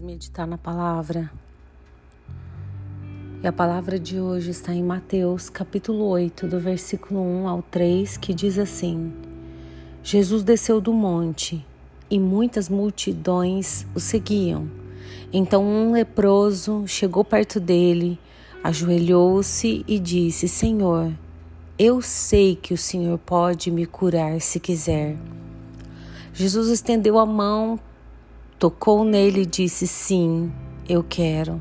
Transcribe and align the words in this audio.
meditar 0.00 0.46
na 0.46 0.56
palavra. 0.56 1.30
E 3.42 3.46
a 3.46 3.52
palavra 3.52 3.98
de 3.98 4.20
hoje 4.20 4.50
está 4.50 4.74
em 4.74 4.82
Mateus, 4.82 5.48
capítulo 5.48 6.04
8, 6.06 6.46
do 6.46 6.58
versículo 6.58 7.20
1 7.20 7.48
ao 7.48 7.62
3, 7.62 8.16
que 8.16 8.34
diz 8.34 8.58
assim: 8.58 9.12
Jesus 10.02 10.42
desceu 10.42 10.80
do 10.80 10.92
monte 10.92 11.64
e 12.10 12.18
muitas 12.18 12.68
multidões 12.68 13.86
o 13.94 14.00
seguiam. 14.00 14.70
Então 15.32 15.64
um 15.64 15.92
leproso 15.92 16.84
chegou 16.86 17.24
perto 17.24 17.60
dele, 17.60 18.18
ajoelhou-se 18.62 19.84
e 19.86 19.98
disse: 19.98 20.48
Senhor, 20.48 21.12
eu 21.78 22.02
sei 22.02 22.56
que 22.56 22.74
o 22.74 22.78
Senhor 22.78 23.18
pode 23.18 23.70
me 23.70 23.86
curar 23.86 24.40
se 24.40 24.58
quiser. 24.60 25.16
Jesus 26.32 26.68
estendeu 26.68 27.18
a 27.18 27.26
mão, 27.26 27.78
tocou 28.60 29.04
nele 29.04 29.40
e 29.40 29.46
disse: 29.46 29.86
Sim, 29.86 30.52
eu 30.86 31.02
quero. 31.02 31.60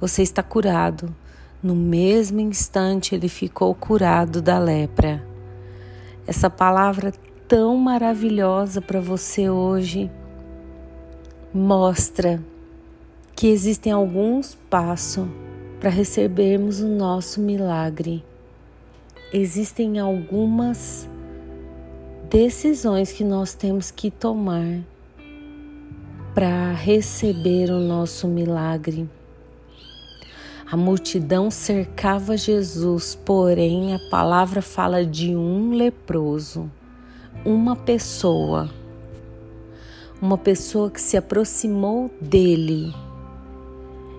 Você 0.00 0.22
está 0.22 0.42
curado. 0.42 1.14
No 1.62 1.76
mesmo 1.76 2.40
instante, 2.40 3.14
ele 3.14 3.28
ficou 3.28 3.72
curado 3.72 4.42
da 4.42 4.58
lepra. 4.58 5.24
Essa 6.26 6.50
palavra 6.50 7.12
tão 7.46 7.76
maravilhosa 7.76 8.80
para 8.80 9.00
você 9.00 9.48
hoje 9.48 10.10
mostra 11.54 12.42
que 13.36 13.46
existem 13.46 13.92
alguns 13.92 14.56
passos 14.68 15.28
para 15.78 15.90
recebermos 15.90 16.80
o 16.80 16.88
nosso 16.88 17.40
milagre. 17.40 18.24
Existem 19.32 20.00
algumas 20.00 21.08
decisões 22.28 23.12
que 23.12 23.22
nós 23.22 23.54
temos 23.54 23.92
que 23.92 24.10
tomar 24.10 24.80
para 26.34 26.72
receber 26.72 27.70
o 27.70 27.78
nosso 27.78 28.26
milagre. 28.26 29.08
A 30.70 30.76
multidão 30.76 31.50
cercava 31.50 32.36
Jesus, 32.36 33.14
porém 33.14 33.94
a 33.94 33.98
palavra 34.10 34.62
fala 34.62 35.04
de 35.04 35.36
um 35.36 35.74
leproso, 35.74 36.70
uma 37.44 37.76
pessoa, 37.76 38.70
uma 40.20 40.38
pessoa 40.38 40.90
que 40.90 41.00
se 41.00 41.16
aproximou 41.16 42.10
dele. 42.18 42.94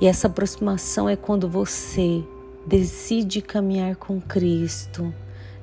E 0.00 0.06
essa 0.06 0.28
aproximação 0.28 1.08
é 1.08 1.16
quando 1.16 1.48
você 1.48 2.22
decide 2.64 3.42
caminhar 3.42 3.96
com 3.96 4.20
Cristo, 4.20 5.12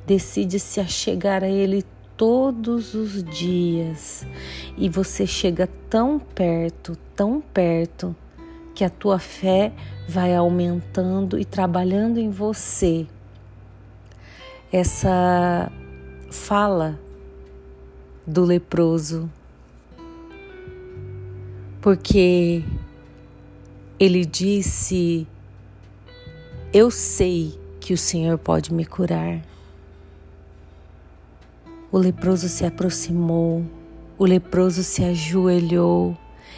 decide 0.05 0.59
se 0.59 0.81
achegar 0.81 1.43
a 1.43 1.47
Ele 1.47 1.85
todos 2.17 2.93
os 2.93 3.23
dias 3.23 4.25
e 4.77 4.89
você 4.89 5.25
chega 5.25 5.67
tão 5.89 6.19
perto, 6.19 6.97
tão 7.15 7.41
perto, 7.41 8.15
que 8.75 8.83
a 8.83 8.89
tua 8.89 9.19
fé 9.19 9.71
vai 10.07 10.35
aumentando 10.35 11.39
e 11.39 11.45
trabalhando 11.45 12.17
em 12.17 12.29
você. 12.29 13.05
Essa 14.71 15.71
fala 16.31 16.99
do 18.25 18.43
leproso, 18.43 19.29
porque 21.79 22.63
ele 23.99 24.25
disse: 24.25 25.27
Eu 26.73 26.89
sei 26.89 27.59
que 27.79 27.93
o 27.93 27.97
Senhor 27.97 28.37
pode 28.37 28.73
me 28.73 28.85
curar. 28.85 29.52
O 31.93 31.99
leproso 31.99 32.49
se 32.49 32.65
aproximou, 32.65 33.63
o 34.17 34.25
leproso 34.25 34.81
se 34.81 35.03
ajoelhou, 35.03 36.17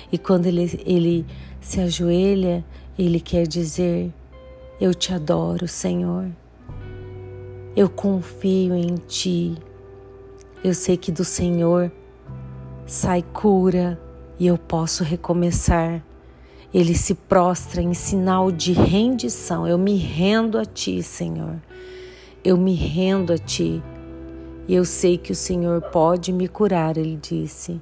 e 0.10 0.18
quando 0.18 0.46
ele, 0.46 0.82
ele 0.86 1.26
se 1.60 1.82
ajoelha, 1.82 2.64
ele 2.98 3.20
quer 3.20 3.46
dizer: 3.46 4.14
Eu 4.80 4.94
te 4.96 5.14
adoro, 5.14 5.68
Senhor. 5.68 6.32
Eu 7.76 7.90
confio 7.90 8.74
em 8.76 8.96
ti. 8.96 9.58
Eu 10.64 10.74
sei 10.74 10.96
que 10.96 11.12
do 11.12 11.26
Senhor 11.26 11.92
sai 12.86 13.22
cura 13.22 14.00
e 14.40 14.48
eu 14.48 14.58
posso 14.58 15.04
recomeçar. 15.04 16.02
Ele 16.74 16.96
se 16.96 17.14
prostra 17.14 17.82
em 17.82 17.94
sinal 17.94 18.54
de 18.54 18.72
rendição. 18.72 19.68
Eu 19.68 19.78
me 19.78 19.98
rendo 19.98 20.58
a 20.58 20.64
ti, 20.64 21.04
Senhor. 21.04 21.62
Eu 22.42 22.56
me 22.56 22.74
rendo 22.74 23.34
a 23.34 23.38
ti. 23.38 23.84
E 24.68 24.74
eu 24.74 24.84
sei 24.84 25.18
que 25.18 25.32
o 25.32 25.36
Senhor 25.36 25.80
pode 25.82 26.34
me 26.34 26.48
curar, 26.48 26.98
ele 26.98 27.18
disse. 27.22 27.80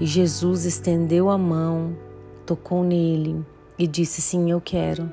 E 0.00 0.06
Jesus 0.06 0.64
estendeu 0.64 1.28
a 1.28 1.36
mão, 1.36 1.94
tocou 2.46 2.82
nele 2.82 3.44
e 3.78 3.86
disse: 3.86 4.22
Sim, 4.22 4.50
eu 4.50 4.60
quero. 4.60 5.12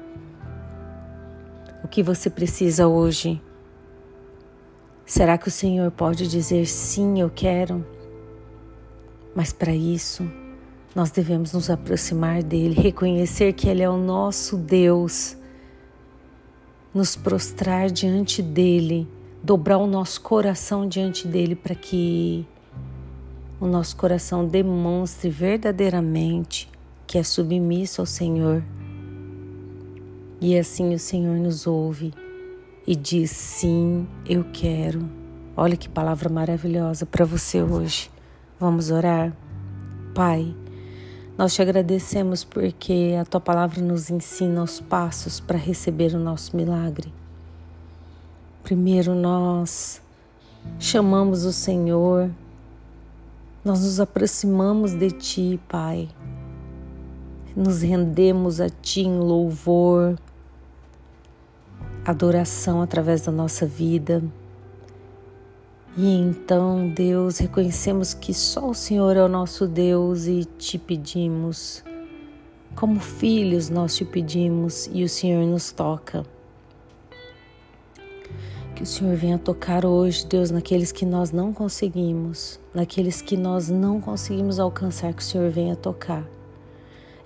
O 1.83 1.87
que 1.87 2.01
você 2.01 2.29
precisa 2.29 2.87
hoje? 2.87 3.41
Será 5.05 5.37
que 5.37 5.49
o 5.49 5.51
Senhor 5.51 5.91
pode 5.91 6.27
dizer 6.27 6.65
sim, 6.65 7.19
eu 7.21 7.29
quero? 7.29 7.85
Mas 9.35 9.53
para 9.53 9.73
isso, 9.73 10.29
nós 10.95 11.11
devemos 11.11 11.53
nos 11.53 11.69
aproximar 11.69 12.43
dele, 12.43 12.73
reconhecer 12.73 13.53
que 13.53 13.69
ele 13.69 13.83
é 13.83 13.89
o 13.89 13.97
nosso 13.97 14.57
Deus, 14.57 15.37
nos 16.93 17.15
prostrar 17.15 17.89
diante 17.89 18.41
dele 18.41 19.07
dobrar 19.43 19.77
o 19.77 19.87
nosso 19.87 20.21
coração 20.21 20.87
diante 20.87 21.27
dele 21.27 21.55
para 21.55 21.75
que 21.75 22.45
o 23.59 23.65
nosso 23.65 23.95
coração 23.95 24.45
demonstre 24.45 25.29
verdadeiramente 25.29 26.69
que 27.05 27.17
é 27.17 27.23
submisso 27.23 28.01
ao 28.01 28.05
Senhor. 28.05 28.63
E 30.39 30.57
assim 30.57 30.93
o 30.93 30.99
Senhor 30.99 31.35
nos 31.37 31.65
ouve 31.65 32.13
e 32.85 32.95
diz: 32.95 33.31
Sim, 33.31 34.07
eu 34.27 34.43
quero. 34.51 35.09
Olha 35.55 35.75
que 35.75 35.89
palavra 35.89 36.29
maravilhosa 36.29 37.05
para 37.05 37.25
você 37.25 37.63
hoje. 37.63 38.11
Vamos 38.59 38.91
orar? 38.91 39.35
Pai, 40.13 40.55
nós 41.37 41.53
te 41.53 41.61
agradecemos 41.61 42.43
porque 42.43 43.15
a 43.19 43.25
tua 43.25 43.39
palavra 43.41 43.81
nos 43.81 44.09
ensina 44.09 44.61
os 44.61 44.79
passos 44.79 45.39
para 45.39 45.57
receber 45.57 46.13
o 46.13 46.19
nosso 46.19 46.55
milagre. 46.55 47.11
Primeiro 48.67 49.15
nós 49.15 50.01
chamamos 50.77 51.45
o 51.45 51.53
Senhor, 51.53 52.29
nós 53.63 53.79
nos 53.79 53.97
aproximamos 53.97 54.91
de 54.91 55.09
Ti, 55.09 55.59
Pai, 55.69 56.09
nos 57.55 57.81
rendemos 57.81 58.59
a 58.59 58.69
Ti 58.69 59.03
em 59.03 59.19
louvor, 59.19 60.19
adoração 62.03 62.81
através 62.81 63.21
da 63.21 63.31
nossa 63.31 63.65
vida. 63.65 64.21
E 65.95 66.05
então, 66.17 66.89
Deus, 66.89 67.37
reconhecemos 67.37 68.13
que 68.13 68.33
só 68.33 68.69
o 68.69 68.75
Senhor 68.75 69.15
é 69.15 69.23
o 69.23 69.29
nosso 69.29 69.65
Deus 69.65 70.25
e 70.25 70.43
te 70.43 70.77
pedimos, 70.77 71.85
como 72.75 72.99
filhos, 72.99 73.69
nós 73.69 73.95
te 73.95 74.03
pedimos 74.03 74.89
e 74.91 75.05
o 75.05 75.09
Senhor 75.09 75.45
nos 75.45 75.71
toca. 75.71 76.25
Que 78.77 78.83
o 78.83 78.85
Senhor 78.85 79.15
venha 79.15 79.39
tocar 79.39 79.87
hoje, 79.87 80.23
Deus, 80.27 80.51
naqueles 80.51 80.91
que 80.91 81.03
nós 81.03 81.31
não 81.31 81.51
conseguimos, 81.51 82.59
naqueles 82.71 83.23
que 83.23 83.35
nós 83.35 83.69
não 83.69 83.99
conseguimos 83.99 84.59
alcançar, 84.59 85.15
que 85.15 85.23
o 85.23 85.25
Senhor 85.25 85.49
venha 85.49 85.75
tocar. 85.75 86.23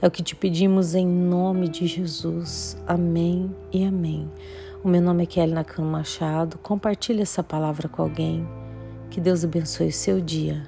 É 0.02 0.08
o 0.08 0.10
que 0.10 0.24
te 0.24 0.34
pedimos 0.34 0.96
em 0.96 1.06
nome 1.06 1.68
de 1.68 1.86
Jesus. 1.88 2.78
Amém 2.88 3.54
e 3.70 3.84
amém. 3.84 4.32
O 4.82 4.88
meu 4.88 5.02
nome 5.02 5.24
é 5.24 5.26
Kelly 5.26 5.52
Nakano 5.52 5.92
Machado. 5.92 6.58
Compartilhe 6.58 7.22
essa 7.22 7.44
palavra 7.44 7.90
com 7.90 8.02
alguém. 8.02 8.48
Que 9.10 9.20
Deus 9.20 9.44
abençoe 9.44 9.90
o 9.90 9.92
seu 9.92 10.22
dia. 10.22 10.64